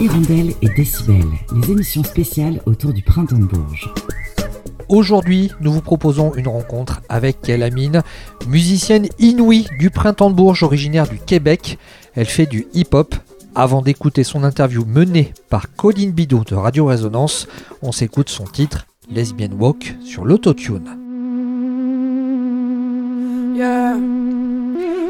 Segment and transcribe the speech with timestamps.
[0.00, 3.92] Hirondelle et Décibel, les émissions spéciales autour du printemps de Bourges.
[4.88, 8.02] Aujourd'hui, nous vous proposons une rencontre avec Kélamine,
[8.46, 11.78] musicienne inouïe du printemps de Bourges, originaire du Québec.
[12.14, 13.16] Elle fait du hip-hop.
[13.56, 17.48] Avant d'écouter son interview menée par Colline Bidot de Radio Résonance,
[17.82, 20.96] on s'écoute son titre Lesbian Walk sur l'autotune.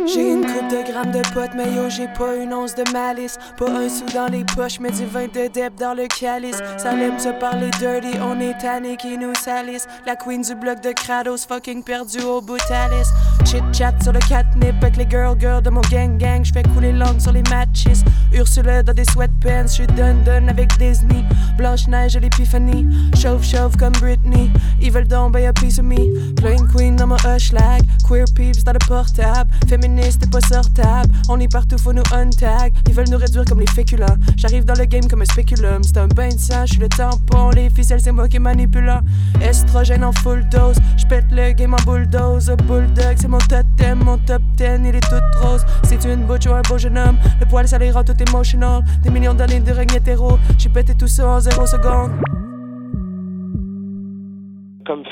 [0.06, 3.38] Coupe de grammes de potes, mais yo, j'ai pas une once de malice.
[3.56, 6.58] Pas un sou dans les poches, mais du vin de deb dans le calice.
[6.76, 9.86] Ça aime se parler dirty, on est tanné qui nous salisse.
[10.06, 13.08] La queen du bloc de Kratos, fucking perdu au bout Alice.
[13.44, 16.44] Chit chat sur le catnip avec les girl girls de mon gang gang.
[16.44, 17.86] J'fais couler langue sur les matches.
[18.32, 19.06] Ursula dans des
[19.48, 21.24] sweatpants, j'suis dun dun avec Disney.
[21.56, 22.86] Blanche-Neige à l'épiphanie.
[23.20, 24.50] Chauve chauve comme Britney.
[24.80, 26.34] Ils veulent tomber a piece of me.
[26.34, 29.50] Plain queen dans mon lag Queer peeps dans le portable.
[29.68, 31.12] Féministe et pas sortable.
[31.28, 32.72] On est partout, faut nous untag.
[32.88, 34.16] Ils veulent nous réduire comme les féculents.
[34.36, 35.82] J'arrive dans le game comme un spéculum.
[35.82, 37.50] C'est un bain de sang, j'suis le tampon.
[37.50, 39.00] Les ficelles, c'est moi qui manipulant.
[39.40, 40.76] Estrogène en full dose.
[40.96, 42.52] J'pète le game en bulldoze.
[42.66, 43.98] Bulldog, c'est mon totem.
[44.04, 45.64] Mon top 10, il est tout rose.
[45.82, 47.16] C'est une butch ou un beau jeune homme.
[47.40, 48.84] Le poil, ça les rend tout emotional.
[49.02, 50.38] Des millions d'années de règne hétéro.
[50.58, 52.37] J'ai pété tout ça en zéro seconde comme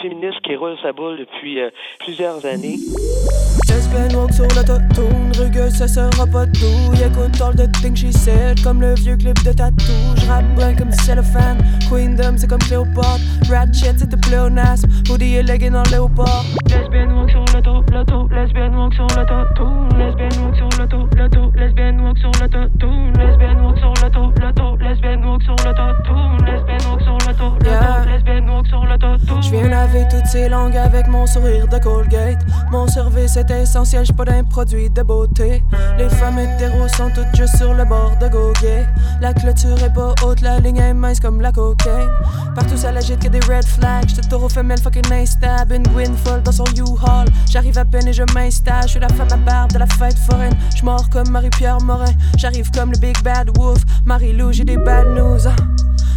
[0.09, 2.79] féministe qui roule sa boule depuis euh, plusieurs années.
[3.69, 6.93] Lesbian walk sur l'autotune, rugueuse, ça sera pas tout.
[6.95, 9.93] Écoute all the things she said, comme le vieux clip de tatou.
[10.25, 11.59] J'rappe bien comme cellophane,
[11.91, 13.21] Queendom c'est comme Cléopâtre.
[13.51, 16.45] Ratchet c'est de pléonasme, hoodie et legging en léopard.
[16.69, 19.89] Lesbian walk sur l'auto, l'auto, lesbian walk sur l'autotune.
[19.99, 23.13] Lesbian walk sur l'auto, l'auto, lesbian walk sur l'autotune.
[23.19, 26.47] Lesbian walk sur l'auto, l'auto, lesbian walk sur l'autotune.
[26.47, 29.43] Lesbian walk sur l'auto, l'auto, lesbian walk sur l'autotune.
[29.43, 29.69] J'viens
[30.05, 32.45] toutes ces langues avec mon sourire de Colgate.
[32.71, 35.63] Mon service est essentiel, j'suis pas d'un produit de beauté.
[35.99, 38.87] Les femmes hétéros sont toutes juste sur le bord de goguet.
[39.21, 42.09] La clôture est pas haute, la ligne est mince comme la cocaine.
[42.55, 44.09] Partout ça l'agite que des red flags.
[44.09, 45.75] J'te taureau femelle fucking instable.
[45.75, 47.27] Une Gwynfold dans son U-Haul.
[47.51, 48.87] J'arrive à peine et je m'installe.
[48.87, 50.55] J'suis la femme à barbe de la fête foraine.
[50.75, 52.13] J'mors comme Marie-Pierre Morin.
[52.37, 53.83] J'arrive comme le Big Bad Wolf.
[54.05, 55.49] Marie-Lou, j'ai des bad news.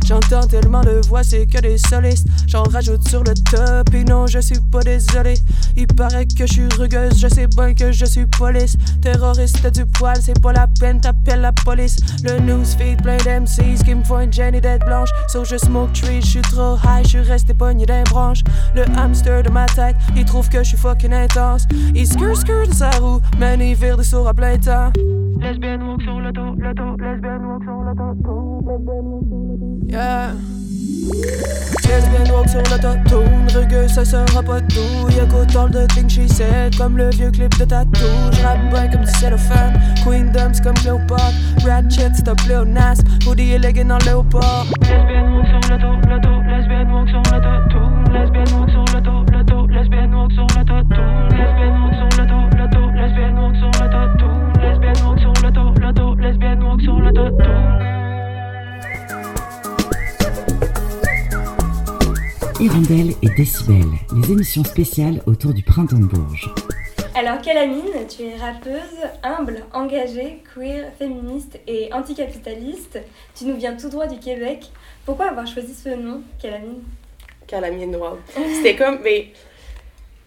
[0.10, 2.28] J'entends tellement de voix, c'est que des solistes.
[2.48, 3.60] J'en rajoute sur le top,
[3.94, 5.36] et non, je suis pas désolé.
[5.76, 8.76] Il paraît que je suis rugueuse, je sais bien que je suis police.
[9.02, 11.98] Terroriste du poil, c'est pas la peine, t'appelles la police.
[12.24, 15.10] Le newsfeed plein d'MCs qui me font une Jenny dead blanche.
[15.28, 18.44] So je smoke tree, je suis trop high, je suis resté pogné d'un branche.
[18.76, 21.68] Le hamster de ma tête, il trouve que je suis fucking intense.
[21.94, 24.92] Il skr skr de sa roue, mais il vire des sourds à plein temps.
[25.40, 29.38] Lesbienne walk sur le dos, le dos, lesbienne walk sur le dos, lesbienne walk sur
[29.38, 29.88] le dos.
[29.88, 30.34] Yeah.
[31.88, 35.10] Lesbienne walk sur l'autotune, rugueuse, ça sera pas tout.
[35.10, 38.06] Écoute all the things she said, comme le vieux clip de tatou.
[38.34, 41.34] J'rappe bien comme du cellophane, Queendom c'est comme Cléopâtre.
[41.66, 42.36] Ratchet c'est un
[43.28, 44.66] hoodie et legging en léopard.
[44.82, 48.14] Lesbienne walk sur l'auto, l'auto, lesbienne walk sur l'autotune.
[48.14, 51.30] Lesbienne walk sur l'auto, l'auto, lesbienne walk sur l'autotune.
[51.30, 51.39] Lesbienne
[62.60, 66.54] Hirondelle et Décibel, les émissions spéciales autour du printemps de Bourges.
[67.16, 73.00] Alors, Calamine, tu es rappeuse, humble, engagée, queer, féministe et anticapitaliste.
[73.38, 74.66] Tu nous viens tout droit du Québec.
[75.06, 76.84] Pourquoi avoir choisi ce nom, Calamine
[77.48, 78.20] Calamine, wow.
[78.56, 79.30] C'était comme, mais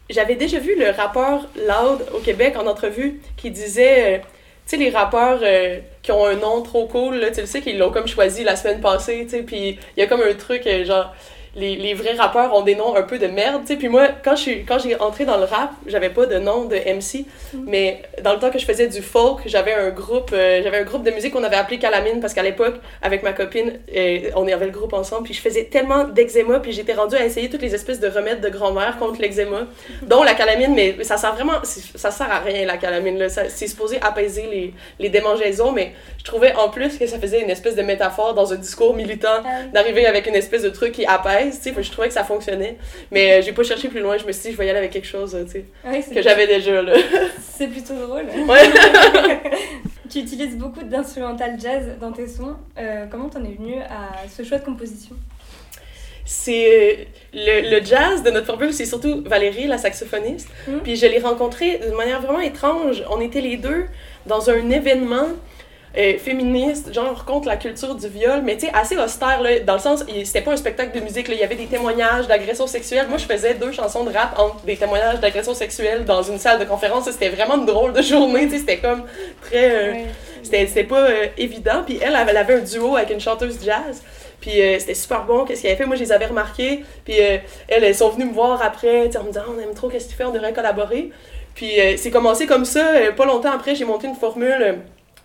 [0.09, 4.25] j'avais déjà vu le rappeur Loud au Québec en entrevue qui disait, euh, tu
[4.65, 7.77] sais, les rappeurs euh, qui ont un nom trop cool, là, tu le sais, qu'ils
[7.77, 10.67] l'ont comme choisi la semaine passée, tu sais, puis il y a comme un truc,
[10.67, 11.15] euh, genre,
[11.55, 13.77] les, les, vrais rappeurs ont des noms un peu de merde, tu sais.
[13.77, 16.77] Puis moi, quand je quand j'ai entré dans le rap, j'avais pas de nom de
[16.77, 17.65] MC, mm.
[17.67, 20.85] mais dans le temps que je faisais du folk, j'avais un groupe euh, j'avais un
[20.85, 24.49] groupe de musique qu'on avait appelé Calamine parce qu'à l'époque, avec ma copine, euh, on
[24.49, 27.63] avait le groupe ensemble, puis je faisais tellement d'eczéma, puis j'étais rendue à essayer toutes
[27.63, 29.67] les espèces de remèdes de grand-mère contre l'eczéma,
[30.03, 33.67] dont la calamine, mais ça sert vraiment ça sert à rien la calamine là, c'est
[33.67, 37.77] supposé apaiser les les démangeaisons, mais je trouvais en plus que ça faisait une espèce
[37.77, 41.42] de métaphore dans un discours militant ah d'arriver avec une espèce de truc qui apaise
[41.51, 42.79] je trouvais que ça fonctionnait.
[43.11, 44.79] Mais euh, j'ai pas cherché plus loin, je me suis dit, je vais y aller
[44.79, 46.95] avec quelque chose, que j'avais déjà, là.
[47.57, 48.27] C'est plutôt drôle.
[50.11, 52.57] tu utilises beaucoup d'instrumental jazz dans tes sons.
[52.79, 55.17] Euh, comment t'en es venu à ce choix de composition?
[56.25, 60.49] C'est le, le, jazz de notre formule, c'est surtout Valérie, la saxophoniste.
[60.69, 60.79] Hmm.
[60.85, 63.03] Puis je l'ai rencontrée de manière vraiment étrange.
[63.11, 63.87] On était les deux
[64.27, 65.27] dans un événement
[65.97, 69.75] euh, féministe, genre contre la culture du viol, mais tu sais, assez austère, là, dans
[69.75, 72.67] le sens, c'était pas un spectacle de musique, là, il y avait des témoignages d'agressions
[72.67, 73.07] sexuelles.
[73.09, 76.59] Moi, je faisais deux chansons de rap entre des témoignages d'agressions sexuelles dans une salle
[76.59, 77.11] de conférence.
[77.11, 79.05] C'était vraiment une drôle de journée, tu sais, c'était comme
[79.43, 79.71] très.
[79.71, 79.93] euh,
[80.51, 80.67] Ouais.
[80.67, 81.83] c'était pas euh, évident.
[81.87, 84.03] Puis elle, elle avait un duo avec une chanteuse jazz.
[84.41, 85.87] Puis euh, c'était super bon, qu'est-ce qu'elle avait fait?
[85.87, 86.85] Moi, je les avais remarqués.
[87.05, 87.37] Puis euh,
[87.69, 90.11] elles, elles sont venues me voir après, en me disant, on aime trop, qu'est-ce que
[90.11, 91.11] tu fais, on devrait collaborer.
[91.55, 92.83] Puis euh, c'est commencé comme ça.
[93.17, 94.79] Pas longtemps après, j'ai monté une formule.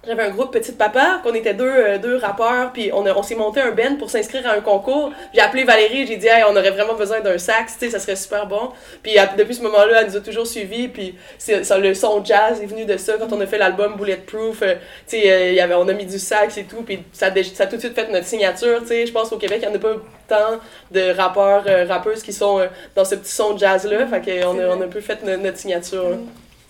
[0.03, 3.23] Euh, j'avais un groupe Petit Papa, qu'on était deux, euh, deux rappeurs, puis on, on
[3.23, 5.11] s'est monté un band pour s'inscrire à un concours.
[5.33, 7.99] J'ai appelé Valérie, j'ai dit, hey, on aurait vraiment besoin d'un sax, tu sais, ça
[7.99, 8.69] serait super bon.
[9.03, 11.15] Puis à- depuis ce moment-là, elle nous a toujours suivis, puis
[11.47, 13.13] le son jazz est venu de ça.
[13.19, 14.75] Quand on a fait l'album Bulletproof, euh,
[15.07, 17.63] tu sais, euh, y avait, on a mis du sax et tout, puis ça, ça
[17.63, 19.05] a tout de suite fait notre signature, tu sais.
[19.05, 19.95] Je pense qu'au Québec, il n'y en a pas
[20.27, 20.59] tant
[20.91, 24.67] de rappeurs, euh, rappeuses qui sont euh, dans ce petit son jazz-là, fait qu'on a,
[24.75, 26.17] on a un peu fait no- notre signature.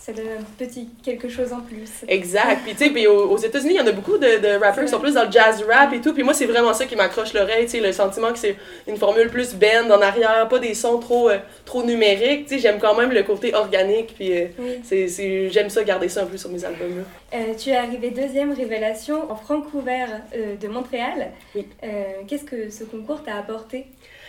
[0.07, 1.89] Ça donne un petit quelque chose en plus.
[2.07, 2.61] Exact.
[2.63, 4.85] Puis, tu sais, puis aux, aux États-Unis, il y en a beaucoup de, de rappers
[4.85, 6.13] qui sont plus dans le jazz rap et tout.
[6.13, 8.55] Puis moi, c'est vraiment ça qui m'accroche l'oreille, tu sais, le sentiment que c'est
[8.87, 12.47] une formule plus band en arrière, pas des sons trop, euh, trop numériques.
[12.47, 14.13] Tu sais, j'aime quand même le côté organique.
[14.15, 14.79] Puis, euh, Oui.
[14.85, 17.03] c'est, c'est, j'aime ça garder ça un peu sur mes albums.
[17.33, 21.31] Euh, tu es arrivé deuxième révélation en Vancouver euh, de Montréal.
[21.53, 21.67] Oui.
[22.29, 23.87] Qu'est-ce que ce concours t'a apporté?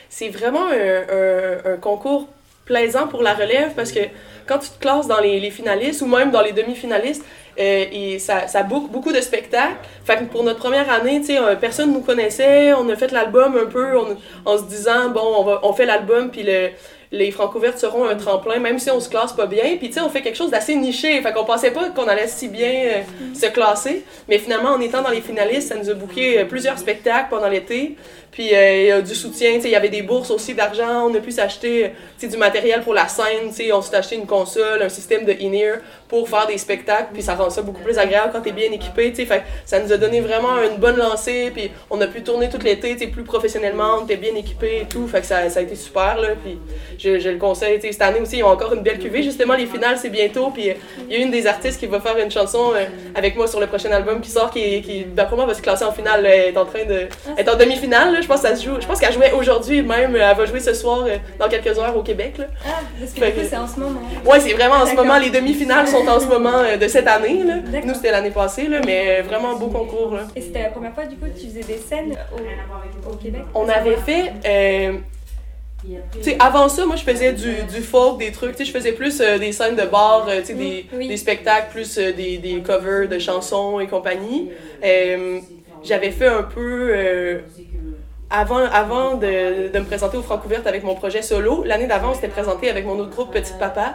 [0.08, 2.26] C'est vraiment un, un, un concours
[2.68, 4.00] plaisant pour la relève parce que
[4.46, 7.24] quand tu te classes dans les, finalistes ou même dans les demi-finalistes,
[7.58, 9.78] euh, ça, book beaucoup de spectacles.
[10.04, 12.72] Fait pour notre première année, tu euh, personne nous connaissait.
[12.74, 13.98] On a fait l'album un peu
[14.44, 16.70] en se disant, bon, on, va, on fait l'album, puis le,
[17.10, 19.76] les Francouvertes seront un tremplin, même si on se classe pas bien.
[19.78, 21.20] Puis, tu sais, on fait quelque chose d'assez niché.
[21.22, 23.02] Fait qu'on pensait pas qu'on allait si bien euh,
[23.34, 24.04] se classer.
[24.28, 27.48] Mais finalement, en étant dans les finalistes, ça nous a booké euh, plusieurs spectacles pendant
[27.48, 27.96] l'été.
[28.30, 29.54] Puis, euh, il y a du soutien.
[29.54, 31.08] Tu sais, il y avait des bourses aussi d'argent.
[31.08, 33.48] On a pu s'acheter du matériel pour la scène.
[33.48, 35.78] Tu sais, on s'est acheté une console, un système de in-ear
[36.08, 37.08] pour faire des spectacles.
[37.14, 39.10] Puis, ça rend ça beaucoup plus agréable quand t'es bien équipé.
[39.10, 41.50] Tu sais, fait ça nous a donné vraiment une bonne lancée.
[41.54, 44.00] Puis, on a pu tourner tout l'été, tu sais, plus professionnellement.
[44.02, 45.08] On était bien équipé et tout.
[45.08, 46.18] Fait que ça, a été super.
[46.44, 46.58] Puis,
[46.98, 47.76] je, je le conseille.
[47.76, 49.22] Tu sais, cette année aussi, ils ont encore une belle cuvée.
[49.22, 50.50] Justement, les finales, c'est bientôt.
[50.50, 50.74] Puis, euh,
[51.08, 52.84] il y a une des artistes qui va faire une chanson euh,
[53.14, 55.84] avec moi sur le prochain album qui sort, qui, qui d'après moi, va se classer
[55.84, 56.22] en finale.
[56.22, 56.28] là.
[56.34, 57.08] Elle est en train de.
[57.36, 58.20] Elle est en demi-finale, là.
[58.20, 58.80] Je pense que ça se joue.
[58.80, 60.16] Je pense qu'elle jouait aujourd'hui même.
[60.16, 62.46] Elle va jouer ce soir, euh, dans quelques heures, au Québec, là.
[62.66, 64.00] Ah, parce que c'est en ce moment.
[64.24, 65.18] Ouais, c'est vraiment en ce moment.
[65.18, 67.54] Les demi-finales sont en ce moment euh, de cette année, là.
[67.84, 68.80] Nous, c'était l'année passée, là.
[68.84, 70.22] Mais euh, vraiment beau concours, là.
[70.34, 73.42] Et c'était la première fois, du coup, que tu faisais des scènes au, au Québec?
[73.54, 74.32] On avait fait.
[76.38, 78.52] Avant ça, moi, je faisais du, du folk, des trucs.
[78.52, 81.08] Tu sais, je faisais plus euh, des scènes de bar, euh, tu sais, des, oui.
[81.08, 84.50] des spectacles, plus euh, des, des covers de chansons et compagnie.
[85.84, 87.40] J'avais fait un peu.
[88.30, 92.14] Avant, avant de, de me présenter au Francouverte avec mon projet solo, l'année d'avant, on
[92.14, 93.94] s'était présenté avec mon autre groupe Petit Papa,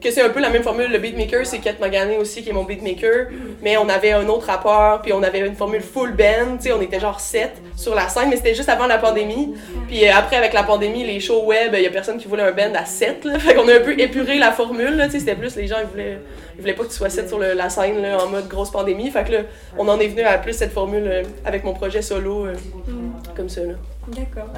[0.00, 0.90] que c'est un peu la même formule.
[0.90, 3.26] Le beatmaker, c'est Kat Magané aussi, qui est mon beatmaker,
[3.62, 6.72] mais on avait un autre rapport, puis on avait une formule full band, tu sais,
[6.72, 9.54] on était genre 7 sur la scène, mais c'était juste avant la pandémie.
[9.86, 12.42] Puis euh, après, avec la pandémie, les shows web, il y a personne qui voulait
[12.42, 13.38] un band à 7, là.
[13.38, 15.88] Fait qu'on a un peu épuré la formule, tu sais, c'était plus les gens, ils
[15.90, 16.18] voulaient,
[16.56, 18.70] ils voulaient pas que tu sois 7 sur le- la scène, là, en mode grosse
[18.70, 19.10] pandémie.
[19.10, 19.38] Fait que là,
[19.78, 22.54] on en est venu à plus cette formule euh, avec mon projet solo, euh,
[22.86, 23.73] Mm, comme ça, là.
[24.08, 24.50] D'accord.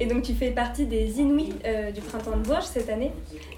[0.00, 3.12] Et donc, tu fais partie des Inuits euh, du printemps de Bourges cette année.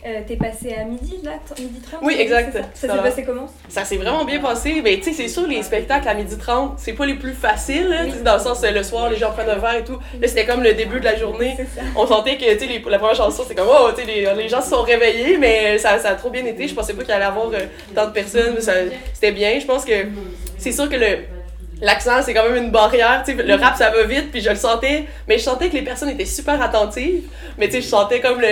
[0.06, 2.52] Euh, T'es passé à midi, là Midi 30 Oui, exact.
[2.52, 3.46] Ça, Ça Ça s'est passé comment?
[3.69, 4.82] Ça s'est vraiment bien passé.
[4.82, 8.22] Ben, tu sais, c'est sûr, les spectacles à 12h30, c'est pas les plus faciles, sais,
[8.22, 9.99] dans le sens, euh, le soir, les gens prennent un verre et tout.
[10.20, 11.56] Là, c'était comme le début de la journée.
[11.56, 11.81] Ça.
[11.96, 14.49] On sentait que, tu sais, la première chanson, c'est comme, oh, tu sais, les, les
[14.49, 16.69] gens se sont réveillés, mais ça, ça a trop bien été.
[16.69, 18.58] Je pensais pas qu'il allait y avoir euh, tant de personnes.
[19.14, 19.58] C'était bien.
[19.58, 19.93] Je pense que
[20.58, 21.39] c'est sûr que le.
[21.81, 23.22] L'accent, c'est quand même une barrière.
[23.25, 25.05] tu sais, le rap, ça va vite, puis je le sentais.
[25.29, 27.22] Mais je sentais que les personnes étaient super attentives.
[27.58, 28.49] Mais tu sais, je sentais comme le.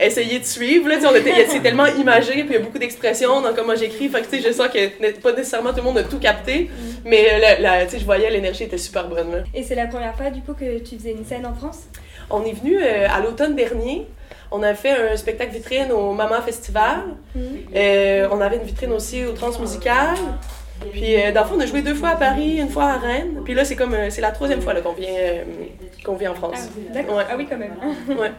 [0.00, 0.88] Essayer de suivre.
[0.88, 3.52] Là, tu sais, on était, c'est tellement imagé, puis il y a beaucoup d'expressions dans
[3.54, 4.08] comment j'écris.
[4.08, 6.70] Fait que tu sais, je sens que pas nécessairement tout le monde a tout capté.
[7.04, 9.32] Mais la, la- tu sais, je voyais l'énergie était super bonne.
[9.32, 9.38] là.
[9.54, 11.80] Et c'est la première fois, du coup, que tu faisais une scène en France?
[12.30, 14.06] On est venu euh, à l'automne dernier.
[14.50, 17.00] On a fait un spectacle vitrine au Maman Festival.
[17.74, 20.16] Euh, on avait une vitrine aussi au Transmusical.
[20.92, 22.96] Puis, euh, dans le fond, on a joué deux fois à Paris, une fois à
[22.98, 23.40] Rennes.
[23.44, 25.44] Puis là, c'est comme, euh, c'est la troisième fois qu'on vient, euh,
[26.18, 26.68] vient en Ah, France.
[26.94, 27.16] d'accord.
[27.16, 27.24] Ouais.
[27.30, 27.74] Ah oui, quand même.
[28.18, 28.30] Ouais.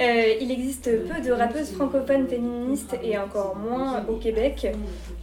[0.00, 4.66] Euh, il existe peu de rappeuses francophones féministes et encore moins au Québec.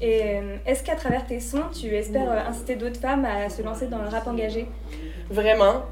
[0.02, 3.86] Et euh, est-ce qu'à travers tes sons, tu espères inciter d'autres femmes à se lancer
[3.88, 4.66] dans le rap engagé?
[5.30, 5.84] Vraiment.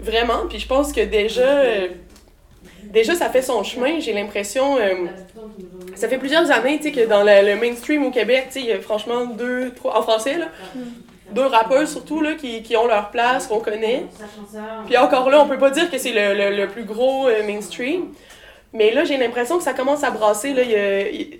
[0.00, 0.46] Vraiment.
[0.48, 1.62] Puis je pense que déjà,
[2.92, 4.00] déjà ça fait son chemin.
[4.00, 4.78] J'ai l'impression.
[4.78, 5.06] euh,
[5.94, 9.26] ça fait plusieurs années tu que dans le, mainstream au Québec, il y a franchement
[9.26, 9.98] deux, trois.
[9.98, 10.46] En français, là.
[11.32, 14.04] Deux rappeurs surtout là, qui, qui ont leur place, qu'on connaît.
[14.86, 18.12] Puis encore là, on peut pas dire que c'est le, plus gros euh, mainstream.
[18.72, 20.52] Mais là, j'ai l'impression que ça commence à brasser.
[20.52, 20.62] Là,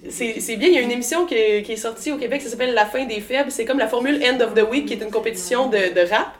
[0.09, 2.87] c'est bien, il y a une émission qui est, sortie au Québec, ça s'appelle La
[2.87, 3.51] fin des faibles.
[3.51, 6.33] C'est comme la formule End of the Week, qui est une compétition de rap.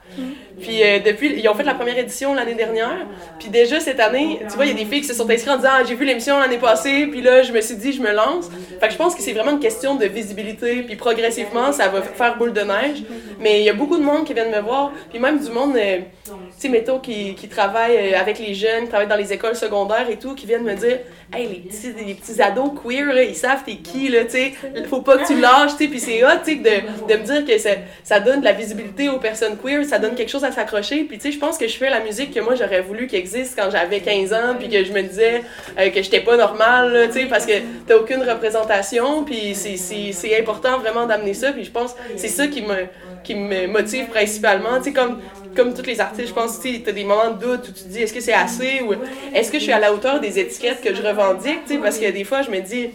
[0.61, 3.07] Puis euh, depuis, ils ont fait la première édition l'année dernière.
[3.39, 5.53] Puis déjà cette année, tu vois, il y a des filles qui se sont inscrites
[5.53, 8.01] en disant ah, j'ai vu l'émission l'année passée, puis là, je me suis dit, je
[8.01, 8.49] me lance.
[8.81, 12.03] Fait que je pense que c'est vraiment une question de visibilité, puis progressivement, ça va
[12.03, 13.03] faire boule de neige.
[13.39, 15.77] Mais il y a beaucoup de monde qui viennent me voir, puis même du monde,
[15.77, 19.33] euh, tu sais, mettons, qui, qui travaille euh, avec les jeunes, qui travaille dans les
[19.33, 21.01] écoles secondaires et tout, qui viennent me dire
[21.33, 24.53] Hey, les petits, les petits ados queer, ils savent t'es qui, là, tu sais,
[24.89, 27.25] faut pas que tu lâches, tu sais, puis c'est hot, tu sais, de, de me
[27.25, 27.71] dire que ça,
[28.05, 31.25] ça donne de la visibilité aux personnes queer, donne quelque chose à s'accrocher, puis tu
[31.29, 33.71] sais, je pense que je fais la musique que moi j'aurais voulu qu'elle existe quand
[33.71, 35.43] j'avais 15 ans, puis que je me disais
[35.79, 37.53] euh, que j'étais pas normale, tu sais, parce que
[37.87, 42.63] t'as aucune représentation, puis c'est- important vraiment d'amener ça, puis je pense c'est ça qui
[42.63, 42.87] me,
[43.25, 45.21] qui me motive principalement, tu sais, comme
[45.57, 47.83] comme tous les artistes, je pense que tu as des moments de doute où tu
[47.85, 48.93] te dis est-ce que c'est assez ou
[49.35, 52.25] est-ce que je suis à la hauteur des étiquettes que je revendique, parce que des
[52.25, 52.91] fois je me dis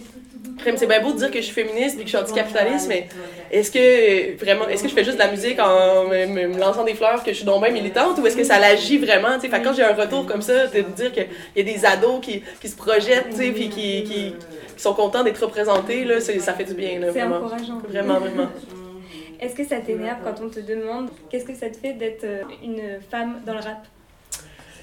[0.78, 3.08] c'est bien beau de dire que je suis féministe et que je suis anticapitaliste, mais
[3.52, 6.60] est-ce que vraiment, est-ce que je fais juste de la musique en me, me- me
[6.60, 9.40] lançant des fleurs que je suis donc bien militante ou est-ce que ça l'agit vraiment?
[9.40, 12.44] Fait quand j'ai un retour comme ça, de dire qu'il y a des ados qui,
[12.62, 14.36] qui se projettent, tu sais, puis qui, qui,
[14.76, 17.38] qui sont contents d'être représentés, là, ça fait du bien, là, C'est vraiment.
[17.38, 17.82] encourageant.
[17.88, 18.48] Vraiment, vraiment.
[19.42, 22.44] Est-ce que ça t'énerve quand on te demande qu'est-ce que ça te fait d'être euh,
[22.64, 23.86] une femme dans le rap?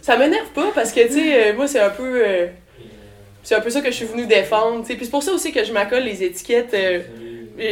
[0.02, 2.22] Ça m'énerve pas parce que, tu sais, euh, moi, c'est un peu.
[2.26, 2.46] euh,
[3.48, 4.94] c'est un peu ça que je suis venue défendre, tu sais.
[4.94, 6.74] Puis c'est pour ça aussi que je m'accole les étiquettes.
[6.74, 7.00] euh,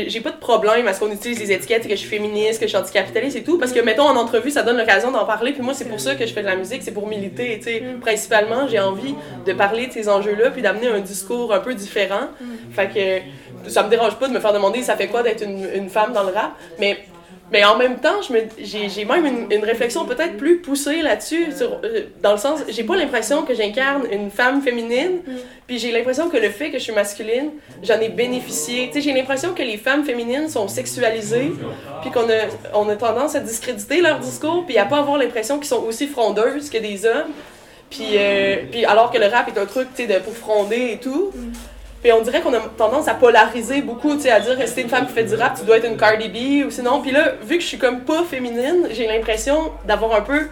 [0.09, 2.65] j'ai pas de problème à ce qu'on utilise les étiquettes, que je suis féministe, que
[2.65, 5.53] je suis anticapitaliste et tout, parce que, mettons, en entrevue, ça donne l'occasion d'en parler,
[5.53, 7.65] puis moi, c'est pour ça que je fais de la musique, c'est pour militer, tu
[7.65, 7.83] sais.
[8.01, 9.15] Principalement, j'ai envie
[9.45, 12.29] de parler de ces enjeux-là, puis d'amener un discours un peu différent.
[12.73, 15.69] Fait que ça me dérange pas de me faire demander ça fait quoi d'être une,
[15.75, 17.05] une femme dans le rap, mais
[17.53, 18.21] mais en même temps,
[18.59, 22.97] j'ai même une, une réflexion peut-être plus poussée là-dessus, euh, dans le sens, j'ai pas
[22.97, 25.21] l'impression que j'incarne une femme féminine,
[25.67, 27.51] puis j'ai l'impression que le fait que je suis masculine,
[27.85, 28.91] j'en ai bénéficié.
[28.95, 31.53] J'ai l'impression que les femmes féminines sont sexualisées,
[32.03, 35.59] puis qu'on a, on a tendance à discréditer leur discours, puis à pas avoir l'impression
[35.59, 37.31] qu'ils sont aussi frondeuses que des hommes.
[37.91, 40.99] Puis, euh, puis alors que le rap est un truc, tu sais, pour fronder et
[40.99, 41.31] tout.
[42.07, 44.83] Puis on dirait qu'on a tendance à polariser beaucoup, tu sais, à dire si t'es
[44.83, 47.03] une femme qui fait du rap, tu dois être une Cardi B ou sinon.
[47.03, 50.47] Puis là, vu que je suis comme pas féminine, j'ai l'impression d'avoir un peu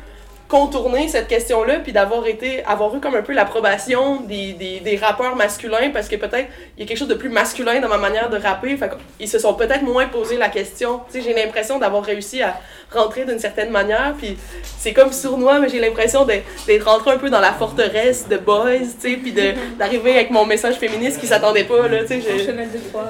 [0.55, 4.97] contourné cette question-là, puis d'avoir été, avoir eu comme un peu l'approbation des, des, des
[4.97, 6.47] rappeurs masculins, parce que peut-être
[6.77, 9.29] il y a quelque chose de plus masculin dans ma manière de rapper, fait qu'ils
[9.29, 11.01] se sont peut-être moins posé la question.
[11.13, 12.61] J'ai l'impression d'avoir réussi à
[12.93, 14.39] rentrer d'une certaine manière, puis
[14.79, 18.87] c'est comme sournois, mais j'ai l'impression d'être rentré un peu dans la forteresse de boys,
[19.03, 19.35] tu puis
[19.77, 22.21] d'arriver avec mon message féministe qui s'attendait pas, là, tu sais.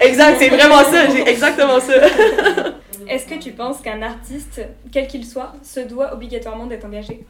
[0.00, 1.92] Exact, c'est vraiment ça, j'ai exactement ça.
[3.08, 4.60] Est-ce que tu penses qu'un artiste,
[4.92, 7.24] quel qu'il soit, se doit obligatoirement d'être engagé?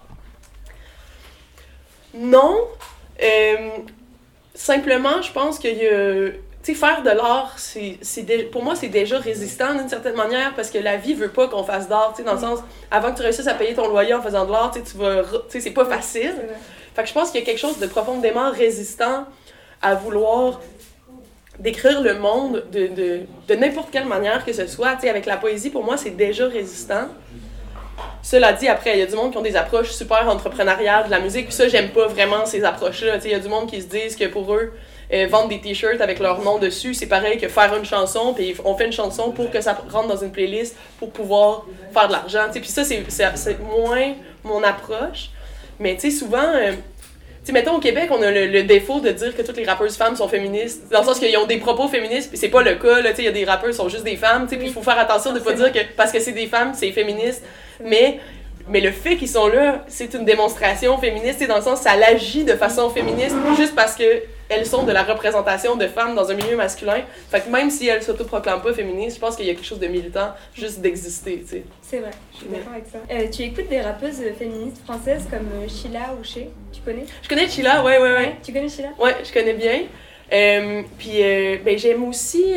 [2.14, 2.57] Non.
[3.23, 3.71] Euh,
[4.54, 6.31] simplement, je pense qu'il y a.
[6.62, 7.99] Tu sais, faire de l'art, c'est,
[8.50, 11.62] pour moi, c'est déjà résistant d'une certaine manière parce que la vie veut pas qu'on
[11.62, 12.14] fasse d'art.
[12.16, 14.47] Tu sais, dans le sens, avant que tu réussisses à payer ton loyer en faisant
[14.47, 15.23] de l'art, tu vas.
[15.23, 16.35] Tu sais, c'est pas facile.
[16.95, 19.26] Fait que je pense qu'il y a quelque chose de profondément résistant
[19.83, 20.61] à vouloir
[21.58, 24.96] décrire le monde de, de, de n'importe quelle manière que ce soit.
[25.08, 27.08] Avec la poésie, pour moi, c'est déjà résistant.
[28.23, 31.11] Cela dit, après, il y a du monde qui ont des approches super entrepreneuriales de
[31.11, 33.18] la musique, ça, j'aime pas vraiment ces approches-là.
[33.25, 34.73] Il y a du monde qui se disent que pour eux,
[35.12, 38.56] euh, vendre des t-shirts avec leur nom dessus, c'est pareil que faire une chanson, puis
[38.64, 42.12] on fait une chanson pour que ça rentre dans une playlist pour pouvoir faire de
[42.12, 42.46] l'argent.
[42.50, 45.30] Puis ça, c'est- moins mon approche.
[45.78, 46.73] Mais tu sais, souvent, euh,
[47.44, 49.96] sais, mettons au Québec, on a le, le défaut de dire que toutes les rappeuses
[49.96, 52.74] femmes sont féministes, dans le sens qu'ils ont des propos féministes, puis c'est pas le
[52.76, 54.50] cas, là, tu sais, il y a des rappeurs qui sont juste des femmes, tu
[54.50, 56.72] sais, puis il faut faire attention de pas dire que parce que c'est des femmes,
[56.74, 57.42] c'est féministe,
[57.84, 58.20] mais,
[58.68, 61.96] mais le fait qu'ils sont là, c'est une démonstration féministe, sais, dans le sens, ça
[61.96, 64.04] l'agit de façon féministe, juste parce que
[64.54, 67.02] elles sont de la représentation de femmes dans un milieu masculin.
[67.30, 69.80] Fait que même si elles s'autoproclament pas féministes, je pense qu'il y a quelque chose
[69.80, 71.62] de militant juste d'exister, tu sais.
[71.82, 72.99] C'est vrai, je suis d'accord avec ça.
[73.11, 77.04] Euh, tu écoutes des rappeuses féministes françaises comme euh, Sheila ou Shea Tu connais?
[77.23, 78.37] Je connais Chila, ouais, ouais, ouais.
[78.42, 78.90] Tu connais Sheila?
[78.99, 79.82] Ouais, je connais bien.
[80.32, 82.54] Euh, puis euh, ben, j'aime aussi,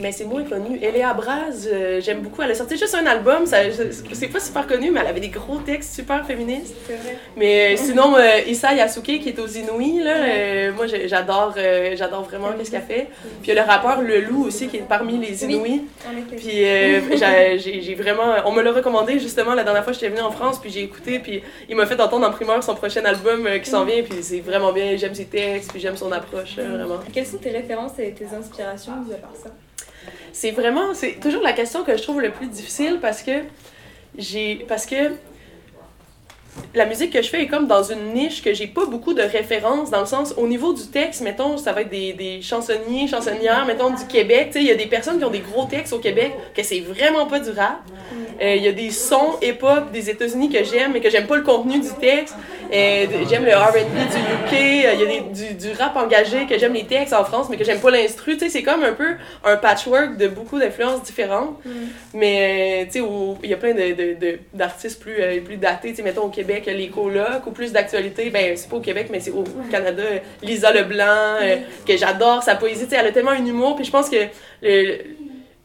[0.00, 2.42] mais c'est moins connu, Eléa Braz, euh, j'aime beaucoup.
[2.42, 5.58] Elle a sorti juste un album, c'est pas super connu, mais elle avait des gros
[5.58, 6.74] textes super féministes.
[6.86, 7.16] Vrai.
[7.36, 11.94] Mais euh, sinon, euh, Issa Yasuke, qui est aux Inouïs, là, euh, moi j'adore euh,
[11.96, 13.08] j'adore vraiment qu'est-ce qu'elle fait.
[13.42, 15.44] Puis il y a le rappeur Le Loup aussi, qui est parmi les.
[15.44, 15.82] Inouïs.
[16.36, 18.34] Puis j'ai- vraiment.
[18.46, 20.82] On me l'a recommandé justement la dernière fois que j'étais venue en France, puis j'ai
[20.82, 24.18] écouté, puis il m'a fait entendre en primeur son prochain album qui s'en vient, puis
[24.22, 24.96] c'est vraiment bien.
[24.96, 26.98] J'aime ses textes, puis j'aime son approche, vraiment.
[27.12, 29.50] Quelles sont tes références et tes inspirations, à part ça?
[30.32, 30.94] C'est vraiment.
[30.94, 33.32] C'est toujours la question que je trouve le plus difficile parce que
[34.16, 34.64] j'ai.
[34.68, 35.12] Parce que.
[36.74, 39.22] la musique que je fais est comme dans une niche que j'ai pas beaucoup de
[39.22, 43.08] références, dans le sens, au niveau du texte, mettons, ça va être des, des chansonniers,
[43.08, 44.48] chansonnières, mettons, du Québec.
[44.48, 46.62] Tu sais, il y a des personnes qui ont des gros textes au Québec que
[46.62, 47.80] c'est vraiment pas du rap.
[48.40, 51.36] Euh, Il y a des sons hip-hop des États-Unis que j'aime, mais que j'aime pas
[51.36, 52.34] le contenu du texte.
[52.72, 54.52] Euh, j'aime le R&B du UK.
[54.52, 57.48] Euh, Il y a des, du, du rap engagé que j'aime les textes en France,
[57.50, 58.38] mais que j'aime pas l'instru.
[58.48, 59.10] C'est comme un peu
[59.44, 61.56] un patchwork de beaucoup d'influences différentes.
[62.14, 65.94] Mais, sais, où il y a plein de- de- de- d'artistes plus, plus datés.
[66.02, 68.30] Mettons au Québec, les colocs, ou plus d'actualité.
[68.30, 70.02] Ben, c'est pas au Québec, mais c'est au Canada.
[70.42, 72.86] Lisa Leblanc, euh, que j'adore sa poésie.
[72.92, 73.76] Elle a tellement un humour.
[73.76, 74.16] Puis je pense que
[74.62, 74.98] le-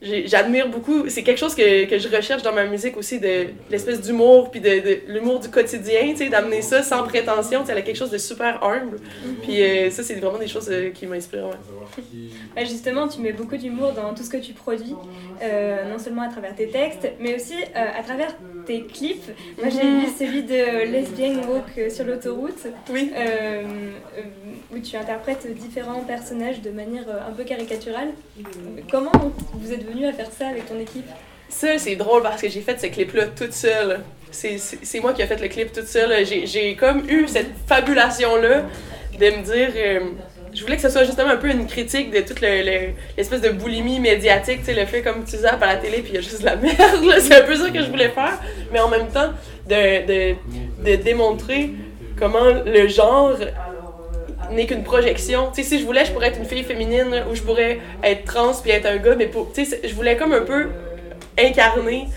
[0.01, 1.09] j'admire beaucoup.
[1.09, 4.59] C'est quelque chose que, que je recherche dans ma musique aussi, de l'espèce d'humour, puis
[4.61, 7.61] de, de l'humour du quotidien, tu sais, d'amener ça sans prétention.
[7.61, 8.97] Tu sais, elle a quelque chose de super humble.
[9.43, 11.47] Puis euh, ça, c'est vraiment des choses euh, qui m'inspirent.
[11.47, 12.65] ouais.
[12.65, 14.95] Justement, tu mets beaucoup d'humour dans tout ce que tu produis,
[15.41, 18.35] euh, non seulement à travers tes textes, mais aussi euh, à travers
[18.65, 19.31] tes clips.
[19.57, 23.11] Moi, j'ai vu celui de Lesbian Walk sur l'autoroute, Oui.
[23.15, 23.63] euh,
[24.17, 24.21] euh,
[24.75, 28.09] où tu interprètes différents personnages de manière un peu caricaturale.
[28.91, 29.11] Comment
[29.53, 31.05] vous êtes venu à faire ça avec ton équipe?
[31.49, 34.01] Ça, c'est drôle parce que j'ai fait ce clip-là toute seule.
[34.31, 36.25] C'est- moi qui ai fait le clip toute seule.
[36.25, 38.63] J'ai comme eu cette fabulation-là
[39.19, 39.69] de me dire.
[39.75, 39.99] euh,
[40.53, 43.41] je voulais que ce soit justement un peu une critique de toute le- le- l'espèce
[43.41, 46.15] de boulimie médiatique, tu sais, le fait comme tu zappes à la télé puis il
[46.15, 47.05] y a juste la merde.
[47.19, 48.39] C'est un peu ça que je voulais faire.
[48.71, 49.29] Mais en même temps,
[49.67, 50.35] de, de,
[50.83, 51.71] de démontrer
[52.17, 53.33] comment le genre
[54.51, 55.51] n'est qu'une projection.
[55.53, 58.25] Tu sais, si je voulais, je pourrais être une fille féminine ou je pourrais être
[58.25, 60.67] trans puis être un gars, mais pour, tu sais, je voulais comme un peu
[61.37, 62.07] incarner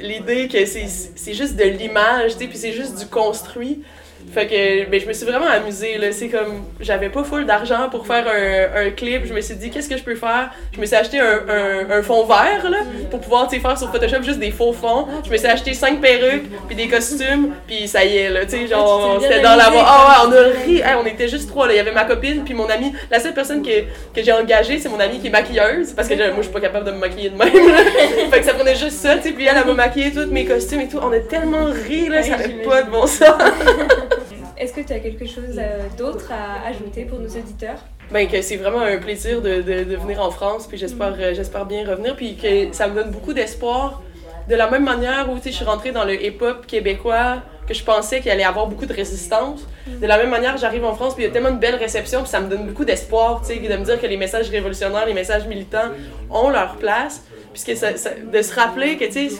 [0.00, 3.82] l'idée que c'est c'est juste de l'image, tu sais, puis c'est juste du construit.
[4.32, 5.98] Fait que ben, je me suis vraiment amusée.
[5.98, 6.12] là.
[6.12, 9.26] C'est comme, j'avais pas full d'argent pour faire un, un clip.
[9.26, 10.50] Je me suis dit, qu'est-ce que je peux faire?
[10.72, 12.78] Je me suis acheté un, un, un fond vert là,
[13.10, 15.06] pour pouvoir faire sur Photoshop juste des faux fonds.
[15.26, 18.50] Je me suis acheté cinq perruques, puis des costumes, puis ça y est, là, tu
[18.52, 20.28] sais, genre, Ah, bien c'était dans la amusée, Ah quoi.
[20.30, 20.76] ouais, on a ri.
[20.78, 21.72] Hey, on était juste trois, là.
[21.72, 22.92] Il y avait ma copine, puis mon amie.
[23.10, 23.80] La seule personne que,
[24.14, 26.60] que j'ai engagée, c'est mon amie qui est maquilleuse, parce que moi, je suis pas
[26.60, 27.78] capable de me maquiller de même, là.
[28.30, 30.88] fait que ça prenait juste ça, puis elle, elle m'a maquillé tous mes costumes et
[30.88, 30.98] tout.
[31.02, 32.68] On a tellement ri, là, ça avait j'imagine.
[32.70, 33.26] pas de bon sens.
[34.60, 37.78] Est-ce que tu as quelque chose euh, d'autre à ajouter pour nos auditeurs?
[38.10, 41.88] Ben, c'est vraiment un plaisir de, de, venir en France, puis j'espère euh, j'espère bien
[41.88, 44.02] revenir, puis que ça me donne beaucoup d'espoir.
[44.50, 48.20] De la même manière où, je suis rentrée dans le hip-hop québécois, que je pensais
[48.20, 49.66] qu'il allait y avoir beaucoup de résistance.
[49.86, 52.20] De la même manière, j'arrive en France, puis il y a tellement de belles réceptions,
[52.20, 55.06] puis ça me donne beaucoup d'espoir, tu sais, de me dire que les messages révolutionnaires,
[55.06, 55.88] les messages militants
[56.28, 59.30] ont leur place, puisque ça, de se rappeler que, tu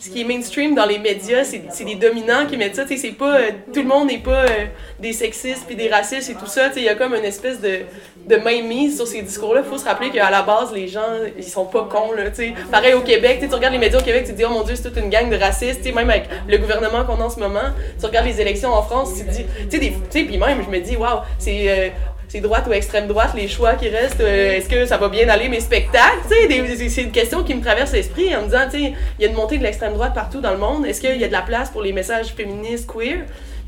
[0.00, 3.12] ce qui est mainstream dans les médias, c'est les dominants qui mettent ça, tu c'est
[3.12, 3.36] pas...
[3.38, 4.66] euh, tout le monde n'est pas euh,
[4.98, 7.58] des sexistes puis des racistes et tout ça, tu il y a comme une espèce
[7.60, 7.80] de,
[8.28, 9.62] de mainmise sur ces discours-là.
[9.62, 11.00] Faut se rappeler qu'à la base, les gens,
[11.38, 12.52] ils sont pas cons, là, tu.
[12.70, 14.74] Pareil au Québec, tu regardes les médias au Québec, tu te dis, oh mon Dieu,
[14.76, 17.38] c'est toute une gang de racistes, tu même avec le gouvernement qu'on a en ce
[17.40, 17.70] moment.
[17.98, 20.70] Tu regardes les élections en France, tu te dis, des- tu sais, puis même, je
[20.70, 21.64] me dis, waouh, c'est...
[21.68, 21.88] euh,
[22.34, 25.28] c'est droite ou extrême droite, les choix qui restent, euh, est-ce que ça va bien
[25.28, 26.18] aller mes spectacles?
[26.28, 29.56] C'est- une question qui me traverse l'esprit en me disant, il y a une montée
[29.58, 31.80] de l'extrême droite partout dans le monde, est-ce qu'il y a de la place pour
[31.82, 33.18] les messages féministes, queer?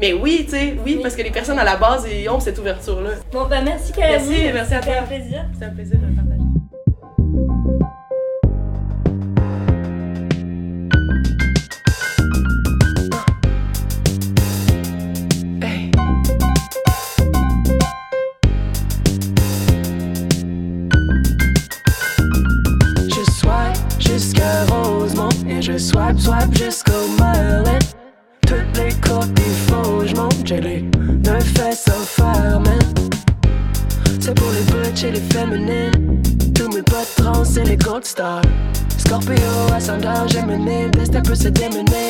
[0.01, 2.59] Mais oui, tu sais, oui, parce que les personnes à la base, ils ont cette
[2.59, 3.11] ouverture-là.
[3.33, 4.29] Bon, bah merci Calamine.
[4.31, 5.03] Merci, merci à C'était toi.
[5.03, 5.45] un plaisir.
[5.59, 6.13] C'est un plaisir de le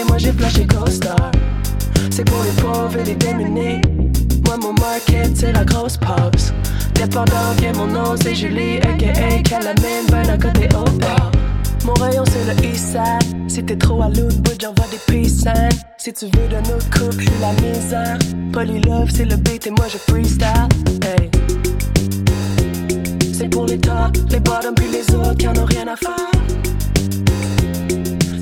[0.09, 1.31] Moi j'ai flashé Gold Star.
[2.11, 3.81] C'est pour les pauvres et les démunis.
[4.45, 6.53] Moi mon market c'est la grosse pause.
[6.95, 11.31] Dépendant que mon nom c'est Julie, aka Calamine, ben à côté au bar.
[11.85, 13.49] Mon rayon c'est le side.
[13.49, 15.45] Si t'es trop à l'autre bout, j'envoie des peace.
[15.99, 18.19] Si tu veux de notre couple, j'suis la misère.
[18.53, 20.69] Polylove c'est le beat et moi je freestyle.
[23.33, 26.36] C'est pour les tops, les bottoms puis les autres qui en ont rien à faire.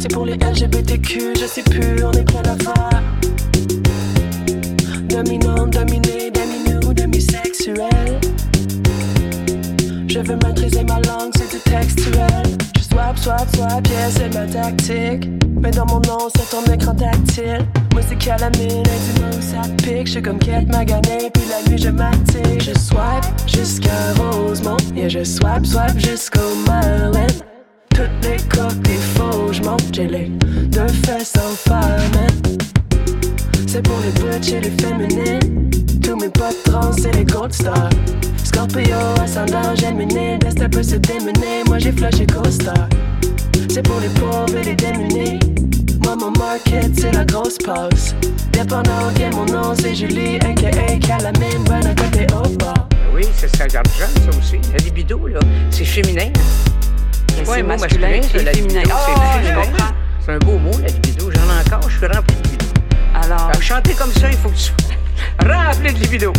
[0.05, 3.03] C'est pour les LGBTQ, je sais plus, on est plein d'affaires.
[5.09, 8.21] Dominant, dominé, demi-nous, demi-sexuel.
[10.07, 12.45] Je veux maîtriser ma langue, c'est du textuel.
[12.77, 15.31] Je swap, swap, swap, yeah, c'est ma tactique.
[15.59, 17.67] Mais dans mon nom, sur ton écran tactile.
[17.95, 20.09] Moi, c'est calamine, et dis-moi où ça pique.
[20.09, 22.61] Je suis comme quête maganée, puis la nuit, je m'active.
[22.61, 27.27] Je swipe jusqu'à Rosemont, yeah, je swipe, swipe jusqu'au Merlin.
[27.95, 30.29] Toutes les coques des faux, je j'ai les
[30.69, 32.59] deux fesses en fire, man.
[33.67, 35.71] C'est pour les butch et les féminines.
[36.03, 37.91] Tous mes potes trans, c'est les gold stars.
[38.43, 41.65] Scorpio, ascendant, Gemini, Destin peut se démener.
[41.67, 42.75] Moi j'ai flashé Costa.
[43.69, 45.39] C'est pour les pauvres et les démunis.
[46.05, 48.15] Moi, mon market, c'est la grosse pause.
[48.53, 52.47] Dépendant quel mon nom, c'est Julie, aka Calamine, bonne à côté au.
[53.15, 54.59] Oui, ça se regarde jeune, ça aussi.
[54.73, 56.31] La libido, là, c'est féminin.
[57.37, 58.81] C'est pas un mot masculin masculin, ça, et la féminin.
[58.81, 59.63] libido, Ah, c'est je féminin.
[59.67, 59.95] comprends.
[60.25, 61.31] C'est un beau mot, la libido.
[61.31, 62.65] J'en ai encore, je suis rempli de libido.
[63.15, 64.61] Alors, Alors, chanter comme ça, il faut que tu
[65.43, 66.33] sois rempli de libido.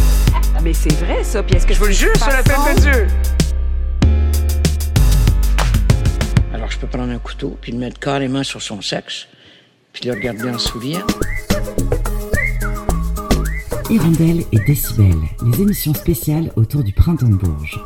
[0.64, 1.44] mais c'est vrai ça.
[1.44, 3.08] Puis est-ce que Je vous le jure sur la tête de Dieu.
[6.54, 9.28] Alors, je peux prendre un couteau, puis le mettre carrément sur son sexe,
[9.94, 11.02] puis le regarder en souriant.
[13.90, 15.14] Hirondelle et Décibel,
[15.46, 17.80] les émissions spéciales autour du printemps de Bourges.